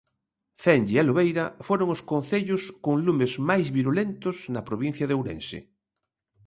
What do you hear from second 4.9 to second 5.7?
de Ourense.